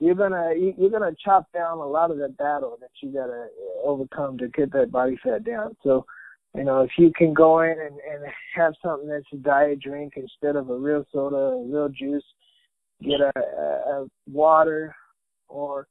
[0.00, 3.46] you're gonna you're gonna chop down a lot of that battle that you gotta
[3.84, 5.76] overcome to get that body fat down.
[5.84, 6.04] So,
[6.54, 10.14] you know, if you can go in and, and have something that's a diet drink
[10.16, 12.24] instead of a real soda, a real juice,
[13.02, 14.94] get a, a, a water,
[15.48, 15.86] or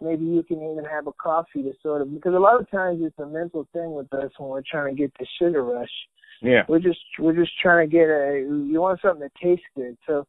[0.00, 3.00] maybe you can even have a coffee to sort of because a lot of times
[3.02, 5.90] it's a mental thing with us when we're trying to get the sugar rush.
[6.42, 6.62] Yeah.
[6.68, 9.96] We're just we're just trying to get a you want something that tastes good.
[10.06, 10.26] So,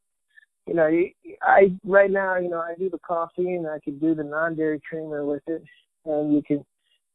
[0.65, 1.11] you know, you-
[1.41, 4.81] I right now, you know, I do the coffee and I can do the non-dairy
[4.89, 5.63] creamer with it,
[6.05, 6.65] and you can,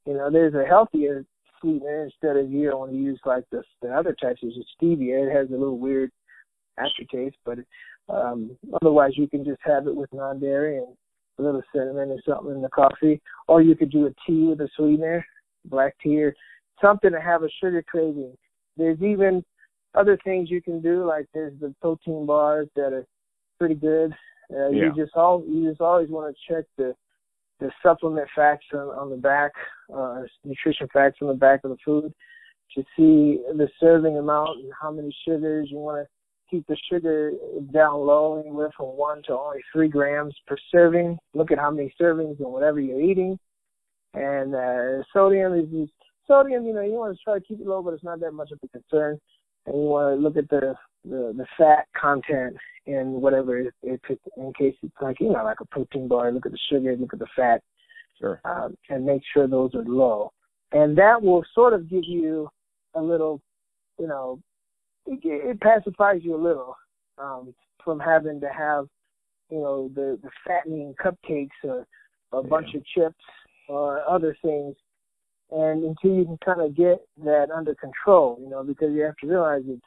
[0.06, 1.24] you know, there's a healthier
[1.62, 5.26] sweetener instead of you don't want to use like the the other types of stevia.
[5.26, 6.10] It has a little weird
[6.78, 7.58] aftertaste, but
[8.08, 10.88] um otherwise you can just have it with non-dairy and
[11.38, 14.60] a little cinnamon or something in the coffee, or you could do a tea with
[14.60, 15.24] a sweetener,
[15.66, 16.34] black tea or
[16.80, 18.36] something to have a sugar craving.
[18.76, 19.44] There's even
[19.94, 23.06] other things you can do, like there's the protein bars that are
[23.58, 24.12] pretty good.
[24.52, 24.84] Uh, Yeah.
[24.86, 26.94] You just all you just always want to check the
[27.60, 29.52] the supplement facts on, on the back,
[29.94, 32.12] uh, nutrition facts on the back of the food
[32.74, 36.08] to see the serving amount and how many sugars you want to
[36.50, 37.32] keep the sugar
[37.72, 41.18] down low, anywhere from one to only three grams per serving.
[41.34, 43.38] Look at how many servings and whatever you're eating.
[44.14, 45.94] And uh, sodium is is-
[46.26, 46.66] sodium.
[46.66, 48.50] You know, you want to try to keep it low, but it's not that much
[48.52, 49.18] of a concern.
[49.66, 54.00] And you want to look at the the, the fat content in whatever it, it
[54.36, 56.32] in case it's like you know like a protein bar.
[56.32, 57.62] Look at the sugar, look at the fat,
[58.18, 58.40] Sure.
[58.44, 60.32] um, and make sure those are low.
[60.72, 62.48] And that will sort of give you
[62.94, 63.40] a little,
[63.98, 64.38] you know,
[65.06, 66.76] it, it pacifies you a little
[67.18, 68.86] um, from having to have,
[69.50, 71.86] you know, the, the fattening cupcakes or
[72.32, 73.24] a bunch of chips
[73.68, 74.76] or other things.
[75.50, 79.16] And until you can kind of get that under control, you know, because you have
[79.16, 79.82] to realize it's,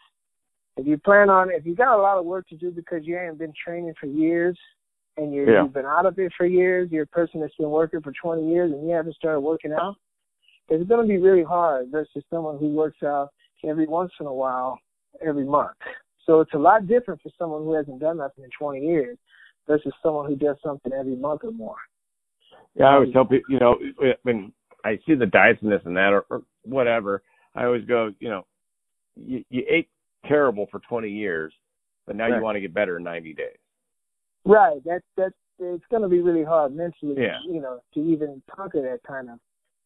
[0.77, 3.15] if you plan on, if you got a lot of work to do because you
[3.15, 4.57] haven't been training for years
[5.17, 5.63] and you're, Yeah.
[5.63, 8.49] you've been out of it for years, you're a person that's been working for 20
[8.49, 9.95] years and you haven't started working out,
[10.69, 13.29] it's going to be really hard versus someone who works out
[13.63, 14.77] every once in a while,
[15.25, 15.77] every month.
[16.25, 19.17] So it's a lot different for someone who hasn't done nothing in 20 years
[19.67, 21.75] versus someone who does something every month or more.
[22.75, 23.77] Yeah, I always tell people, you know,
[24.23, 24.51] when
[24.83, 27.23] I see the diets and this and that or, or whatever,
[27.55, 28.45] I always go, you know,
[29.15, 29.87] you, you ate
[30.27, 31.53] terrible for 20 years,
[32.05, 32.37] but now right.
[32.37, 33.57] you want to get better in 90 days.
[34.45, 34.79] Right.
[34.85, 37.39] That's that's it's going to be really hard mentally, yeah.
[37.45, 39.39] you know, to even conquer that kind of.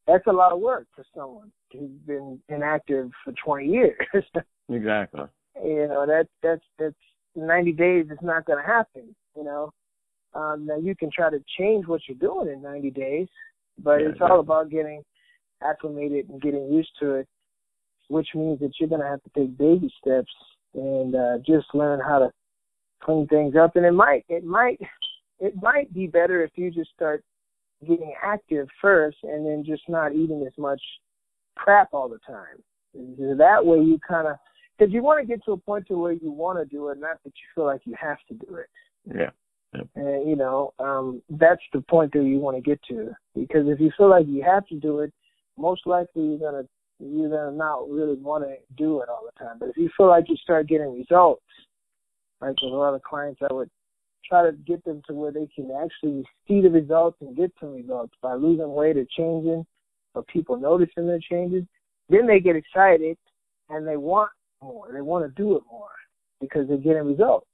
[0.08, 3.96] That's a lot of work for someone who's been inactive for 20 years.
[4.70, 5.26] exactly.
[5.64, 6.96] You know that that's that's
[7.36, 8.06] 90 days.
[8.10, 9.16] It's not going to happen.
[9.36, 9.74] You know,
[10.34, 13.28] um, now you can try to change what you're doing in 90 days,
[13.84, 15.04] but yeah, it's all about getting
[15.64, 17.28] acclimated and getting used to it,
[18.10, 20.32] which means that you're going to have to take baby steps
[20.74, 22.30] and uh, just learn how to
[23.02, 23.76] clean things up.
[23.76, 24.80] And it might, it might,
[25.40, 27.24] it might be better if you just start
[27.82, 30.82] getting active first and then just not eating as much
[31.56, 32.58] crap all the time.
[33.38, 34.36] That way you kind of,
[34.78, 37.00] because you want to get to a point to where you want to do it,
[37.00, 38.68] not that you feel like you have to do it.
[39.06, 39.30] Yeah.
[39.76, 39.88] Yep.
[39.96, 43.12] And you know, um, that's the point that you want to get to.
[43.36, 45.14] Because if you feel like you have to do it,
[45.58, 46.68] most likely you're gonna
[47.00, 49.58] you're not really want to do it all the time.
[49.60, 51.44] But if you feel like you start getting results,
[52.42, 53.70] like with a lot of clients, I would
[54.26, 57.74] try to get them to where they can actually see the results and get some
[57.74, 59.66] results by losing weight or changing,
[60.14, 61.64] or people noticing their changes.
[62.10, 63.18] Then they get excited
[63.70, 64.32] and they want
[64.62, 64.90] more.
[64.94, 65.90] They want to do it more
[66.42, 67.48] because they're getting results.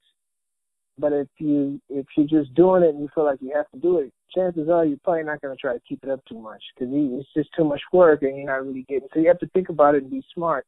[0.97, 3.79] But if you if you're just doing it and you feel like you have to
[3.79, 6.39] do it, chances are you're probably not going to try to keep it up too
[6.39, 9.07] much because it's just too much work and you're not really getting.
[9.13, 10.65] So you have to think about it and be smart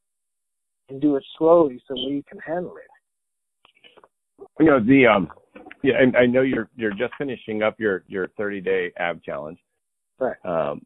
[0.90, 4.46] and do it slowly so you can handle it.
[4.60, 5.30] You know the um,
[5.84, 9.60] yeah, I, I know you're you're just finishing up your your 30 day ab challenge.
[10.20, 10.36] Right.
[10.44, 10.86] Um,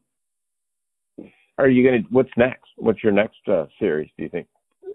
[1.58, 2.02] are you gonna?
[2.10, 2.68] What's next?
[2.76, 4.10] What's your next uh, series?
[4.16, 4.46] Do you think?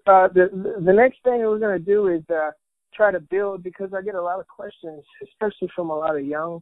[0.06, 0.50] Uh, the
[0.86, 2.52] the next thing we're gonna do is uh,
[2.98, 6.26] try to build because I get a lot of questions, especially from a lot of
[6.26, 6.62] young,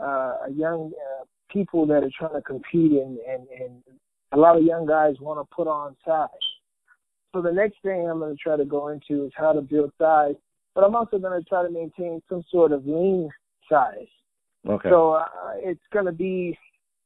[0.00, 3.82] uh, young uh, people that are trying to compete, and, and and
[4.32, 6.28] a lot of young guys want to put on size.
[7.34, 9.92] So the next thing I'm going to try to go into is how to build
[9.98, 10.36] size,
[10.74, 13.28] but I'm also going to try to maintain some sort of lean
[13.68, 14.06] size.
[14.66, 14.88] Okay.
[14.88, 15.26] So uh,
[15.56, 16.58] it's going to be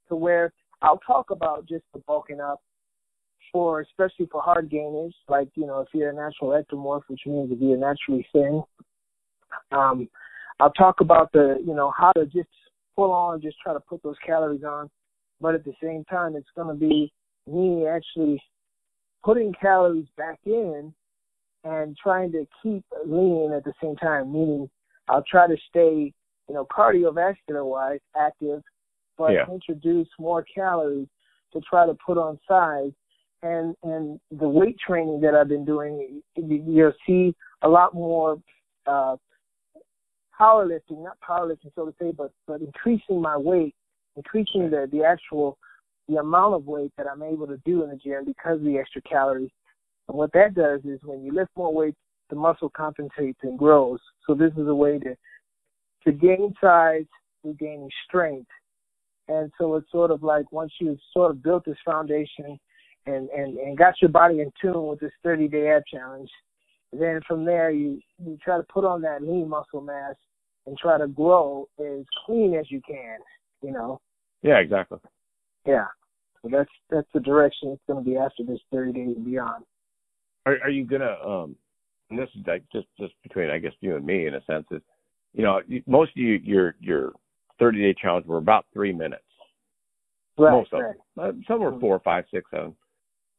[0.08, 2.60] to where I'll talk about just the bulking up
[3.52, 7.50] for especially for hard gainers, like you know if you're a natural ectomorph, which means
[7.52, 8.62] if you're naturally thin.
[9.72, 10.08] Um,
[10.60, 12.48] I'll talk about the you know how to just
[12.94, 14.90] full on just try to put those calories on,
[15.40, 17.12] but at the same time it's going to be
[17.46, 18.40] me actually
[19.24, 20.92] putting calories back in
[21.64, 24.32] and trying to keep lean at the same time.
[24.32, 24.68] Meaning
[25.08, 26.12] I'll try to stay
[26.48, 28.62] you know cardiovascular wise active,
[29.16, 29.46] but yeah.
[29.50, 31.08] introduce more calories
[31.52, 32.92] to try to put on size
[33.42, 38.38] and and the weight training that I've been doing, you'll see a lot more
[38.86, 39.16] uh,
[40.38, 43.74] powerlifting, not powerlifting so to say, but but increasing my weight,
[44.16, 45.58] increasing the the actual
[46.08, 48.78] the amount of weight that I'm able to do in the gym because of the
[48.78, 49.50] extra calories.
[50.08, 51.94] And what that does is when you lift more weight,
[52.30, 54.00] the muscle compensates and grows.
[54.26, 55.16] So this is a way to
[56.04, 57.04] to gain size
[57.42, 58.50] through gaining strength.
[59.28, 62.58] And so it's sort of like once you've sort of built this foundation
[63.10, 66.30] and, and, and got your body in tune with this 30 day ab challenge,
[66.92, 70.14] then from there you, you try to put on that lean muscle mass
[70.66, 73.18] and try to grow as clean as you can,
[73.62, 74.00] you know?
[74.42, 74.98] Yeah, exactly.
[75.66, 75.86] Yeah.
[76.42, 79.64] So that's that's the direction it's going to be after this 30 days and beyond.
[80.46, 81.16] Are, are you gonna?
[81.24, 81.54] Um,
[82.08, 84.66] and this is like just just between I guess you and me in a sense
[84.70, 84.80] is,
[85.34, 87.12] you know, most of you your your
[87.58, 89.22] 30 day challenge were about three minutes.
[90.38, 90.96] Right, most of right.
[91.16, 91.44] them.
[91.46, 92.74] Some were four, five, six, seven.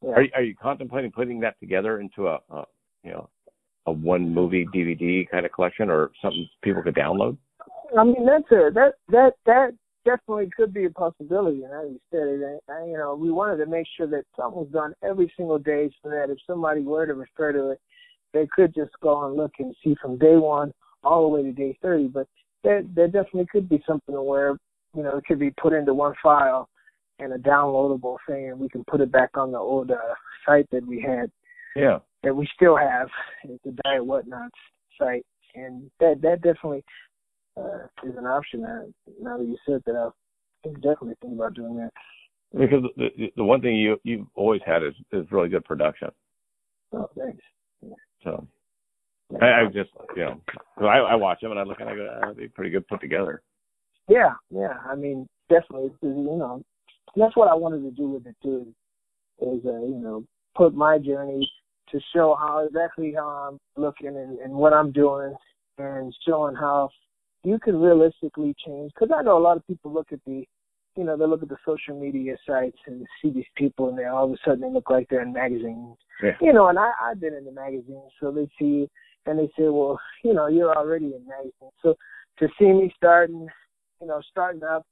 [0.02, 0.10] Yeah.
[0.10, 2.64] Are you, are you contemplating putting that together into a, a
[3.04, 3.28] you know
[3.86, 7.36] a one movie DVD kind of collection or something people could download?
[7.98, 11.62] I mean that's a that that that definitely could be a possibility.
[11.62, 14.60] And as you said, it, I, you know, we wanted to make sure that something
[14.60, 17.80] was done every single day, so that if somebody were to refer to it,
[18.32, 20.72] they could just go and look and see from day one
[21.04, 22.08] all the way to day thirty.
[22.08, 22.26] But
[22.64, 24.56] there there definitely could be something where
[24.94, 26.68] you know it could be put into one file
[27.22, 30.14] and a downloadable thing, and we can put it back on the old uh,
[30.46, 31.30] site that we had.
[31.76, 31.98] Yeah.
[32.22, 33.08] That we still have.
[33.44, 34.50] It's the Diet Whatnots
[34.98, 36.84] site, and that that definitely
[37.56, 38.62] uh, is an option.
[38.62, 38.84] Now,
[39.20, 40.10] now that you said that, I
[40.62, 41.90] think definitely think about doing that.
[42.58, 46.08] Because the the one thing you you've always had is is really good production.
[46.92, 47.42] Oh, thanks.
[48.22, 48.46] So.
[49.40, 50.40] I, I just, you know,
[50.76, 53.00] I, I watch them and I look and I go, oh, they're pretty good put
[53.00, 53.40] together.
[54.06, 54.74] Yeah, yeah.
[54.86, 56.62] I mean, definitely, you know,
[57.14, 58.66] and that's what I wanted to do with it too.
[59.40, 61.50] is uh, you know put my journey
[61.90, 65.34] to show how exactly how I'm looking and, and what I'm doing
[65.78, 66.90] and showing how
[67.44, 68.92] you can realistically change.
[68.94, 70.44] Because I know a lot of people look at the,
[70.96, 74.04] you know, they look at the social media sites and see these people and they
[74.04, 75.96] all of a sudden they look like they're in magazines.
[76.22, 76.32] Yeah.
[76.40, 78.88] You know, and I, I've been in the magazines, so they see
[79.26, 81.72] and they say, well, you know, you're already in magazines.
[81.82, 81.94] So
[82.38, 83.46] to see me starting,
[84.00, 84.86] you know, starting up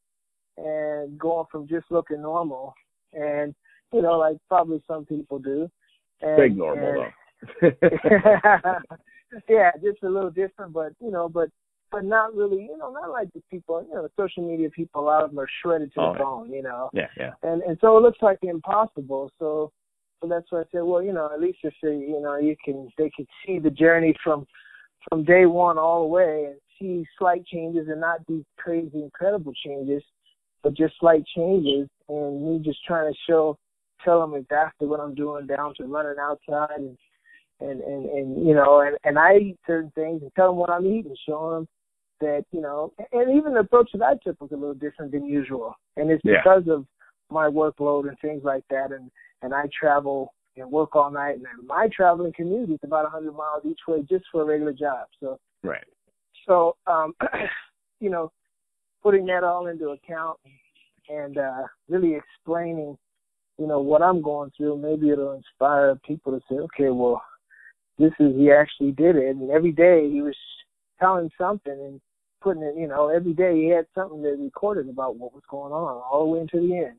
[0.64, 2.75] and going from just looking normal
[3.12, 3.55] and,
[3.92, 5.68] you know, like probably some people do.
[6.20, 7.07] And, Big normal
[7.62, 7.88] and, though.
[9.49, 11.49] yeah, just a little different, but you know, but
[11.90, 15.03] but not really, you know, not like the people, you know, the social media people.
[15.03, 17.33] A lot of them are shredded to Oh, the bone, you know, yeah, yeah.
[17.42, 19.31] and and so it looks like impossible.
[19.38, 19.73] So,
[20.20, 22.57] so that's why I said, well, you know, at least if they, you know, you
[22.64, 24.46] can they can see the journey from
[25.09, 29.53] from day one all the way and see slight changes and not these crazy incredible
[29.64, 30.03] changes,
[30.62, 33.57] but just slight changes, and me just trying to show
[34.05, 36.96] tell them exactly what I'm doing down to running outside and
[37.61, 40.70] and and and you know and and I eat certain things and tell them what
[40.70, 41.68] I'm eating, showing them
[42.20, 45.25] that you know and even the approach that I took was a little different than
[45.25, 46.38] usual, and it's Yeah.
[46.42, 46.87] because of
[47.31, 49.11] my workload and things like that, and
[49.42, 53.62] and I travel and work all night, and my traveling commute is about 100 miles
[53.64, 55.85] each way just for a regular job, so Right.
[56.46, 57.14] so um
[58.01, 58.33] you know
[59.03, 60.39] putting that all into account
[61.09, 62.97] and uh really explaining
[63.59, 64.79] you know what I'm going through.
[64.79, 67.23] Maybe it'll inspire people to say okay well
[67.99, 69.37] this is he actually did it.
[69.37, 70.37] And every day he was
[70.99, 72.01] telling something and
[72.41, 75.73] putting it you know every day he had something that recorded about what was going
[75.73, 76.99] on all the way into the end.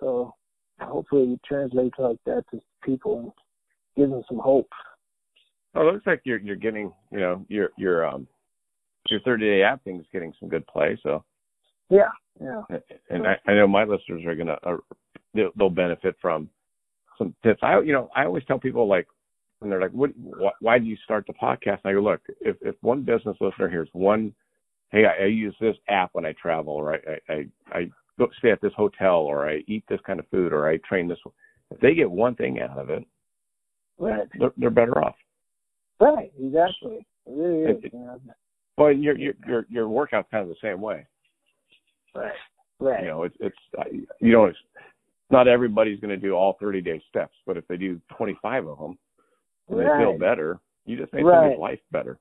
[0.00, 0.34] So
[0.80, 3.32] hopefully it translates like that to people and
[3.96, 4.68] gives them some hope.
[5.74, 8.26] Oh, it looks like you're you're getting, you know, your your um
[9.10, 10.98] your 30 day app thing is getting some good play.
[11.02, 11.24] So,
[11.90, 12.62] yeah yeah
[13.10, 14.76] and I, I know my listeners are gonna uh,
[15.34, 16.48] they'll, they'll benefit from
[17.16, 17.60] some tips.
[17.62, 19.06] I you know I always tell people like
[19.58, 21.80] when they're like, what wh- why do you start the podcast?
[21.84, 24.32] And I go, look, if if one business listener hears one,
[24.92, 27.44] hey, I, I use this app when I travel, or I I I,
[27.78, 30.76] I go stay at this hotel, or I eat this kind of food, or I
[30.88, 31.18] train this.
[31.70, 33.04] If they get one thing out of it,
[33.98, 35.16] right they're, they're better off.
[36.00, 37.92] right exactly it really is It-
[38.78, 41.04] Well, your your your your workout's kind of the same way.
[42.14, 42.32] right
[42.78, 43.84] right You know, it's it's uh,
[44.20, 44.54] you don't.
[45.30, 48.78] Not everybody's going to do all 30 day steps, but if they do 25 of
[48.78, 48.98] them,
[49.68, 51.34] and they feel better, you just made Right.
[51.34, 52.18] somebody's life better.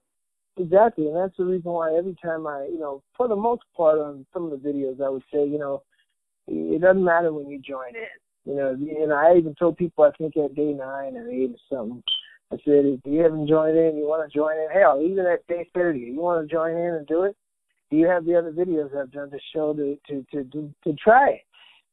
[0.58, 4.00] Exactly, and that's the reason why every time I, you know, for the most part
[4.00, 5.84] on some of the videos, I would say, you know,
[6.48, 8.52] it doesn't matter when you join in.
[8.52, 11.78] You know, and I even told people, I think at day nine or eight or
[11.78, 12.04] something,
[12.52, 15.46] I said, if you haven't joined in, you want to join in, hell, even at
[15.48, 17.36] day 30, you want to join in and do it,
[17.90, 20.94] do you have the other videos I've done to show to, to, to, to, to
[20.94, 21.42] try it?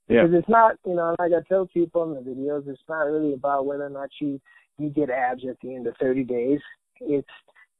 [0.09, 0.23] Yeah.
[0.23, 3.33] Because it's not, you know, like I tell people in the videos, it's not really
[3.35, 4.41] about whether or not you
[4.77, 6.61] you get abs at the end of 30 days.
[7.01, 7.29] It's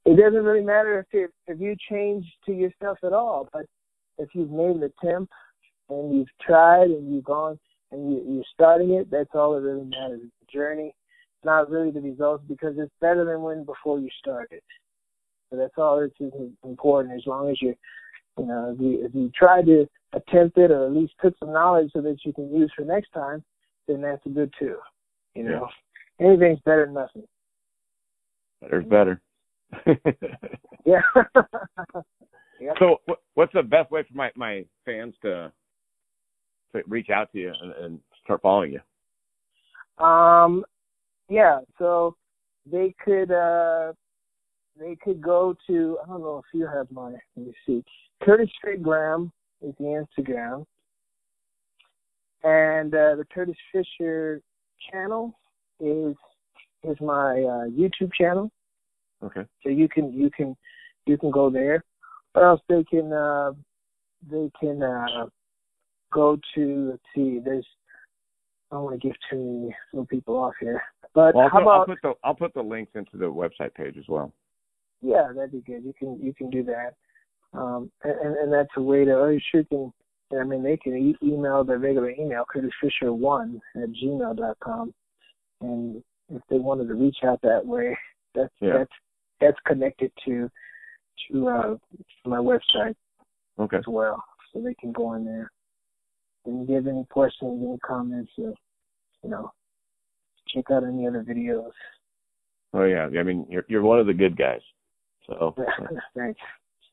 [0.05, 3.65] it doesn't really matter if it, if you change to yourself at all, but
[4.17, 5.33] if you've made an attempt
[5.89, 7.59] and you've tried and you've gone
[7.91, 10.21] and you, you're starting it, that's all that really matters.
[10.23, 10.95] It's the journey,
[11.43, 14.61] not really the results, because it's better than when before you started.
[15.49, 16.31] So that's all that's
[16.63, 17.15] important.
[17.15, 17.75] As long as you,
[18.37, 21.53] you know, if you if you try to attempt it or at least put some
[21.53, 23.43] knowledge so that you can use for next time,
[23.87, 24.77] then that's good too.
[25.35, 25.67] You know,
[26.19, 27.23] anything's better than nothing.
[28.61, 29.21] Better's better.
[30.85, 31.01] Yeah.
[32.61, 32.75] yep.
[32.77, 33.01] so,
[33.33, 35.51] what's the best way for my my fans to
[36.73, 40.05] to reach out to you and, and start following you?
[40.05, 40.63] Um,
[41.29, 41.59] yeah.
[41.77, 42.15] So
[42.69, 43.93] they could uh
[44.79, 47.83] they could go to I don't know if you have my let me see
[48.23, 50.65] Curtis Straight Graham is the Instagram,
[52.43, 54.41] and uh, the Curtis Fisher
[54.91, 55.37] channel
[55.79, 56.15] is
[56.83, 58.51] is my uh, YouTube channel.
[59.23, 59.43] Okay.
[59.63, 60.55] So you can you can
[61.05, 61.83] you can go there,
[62.33, 63.51] or else they can uh,
[64.29, 65.25] they can uh,
[66.11, 67.39] go to let's see.
[67.43, 67.65] There's
[68.71, 70.81] I don't want to give too many people off here,
[71.15, 73.73] but Well, I'll how put, I'll put the I'll put the links into the website
[73.73, 74.31] page as well.
[75.01, 75.83] yeah, that'd be good.
[75.83, 76.93] You can you can do that,
[77.53, 79.11] um, and and that's a way to.
[79.11, 79.91] Or you sure can.
[80.37, 84.93] I mean, they can e- email their regular email, curtisfisher1 at gmail dot com,
[85.61, 87.95] and if they wanted to reach out that way,
[88.33, 88.79] that's Yeah.
[88.79, 88.91] that's
[89.39, 90.49] that's connected to
[91.31, 91.77] to uh,
[92.25, 92.95] my website
[93.59, 93.77] Okay.
[93.77, 95.49] as well, so they can go in there
[96.45, 98.53] and give any questions, any comments, or,
[99.23, 99.51] you know,
[100.55, 101.71] check out any other videos.
[102.73, 103.07] Oh yeah.
[103.19, 104.61] I mean, you're you're one of the good guys.
[105.27, 105.53] So
[106.15, 106.39] Thanks.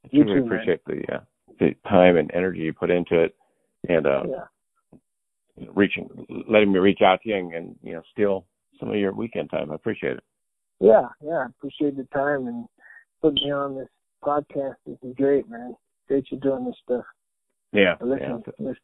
[0.05, 0.53] I You truly too, man.
[0.53, 1.21] appreciate the uh,
[1.59, 3.35] the time and energy you put into it.
[3.89, 5.67] And uh, Yeah.
[5.75, 6.09] reaching,
[6.49, 8.47] letting me reach out to you and, and you know steal
[8.81, 9.71] some of your weekend time.
[9.71, 10.25] I appreciate it.
[10.81, 12.67] Yeah, yeah, I appreciate the time and
[13.21, 13.89] putting me on this
[14.25, 14.75] podcast.
[14.87, 15.75] This is great, man.
[16.09, 17.05] Great you're doing this stuff.
[17.73, 18.53] Yeah, I listen, yeah.
[18.59, 18.83] listen,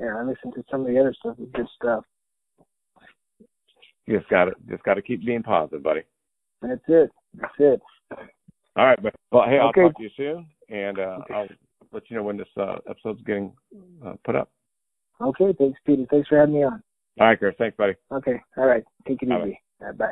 [0.00, 1.36] yeah, I listen to some of the other stuff.
[1.38, 2.04] It's good stuff.
[4.06, 6.02] You just got to just got to keep being positive, buddy.
[6.62, 7.10] That's it.
[7.34, 7.80] That's it.
[8.76, 9.82] All right, but well, hey, I'll Okay.
[9.82, 11.34] talk to you soon, and uh, Okay.
[11.34, 11.48] I'll
[11.92, 13.52] let you know when this uh, episode's getting
[14.04, 14.50] uh, put up.
[15.20, 16.04] Okay, thanks, Peter.
[16.10, 16.82] Thanks for having me on.
[17.18, 17.54] All right, Chris.
[17.58, 17.94] Thanks, buddy.
[18.12, 18.84] Okay, all right.
[19.08, 19.46] Take it Bye-bye.
[19.46, 19.60] easy.
[19.80, 20.10] All right, bye.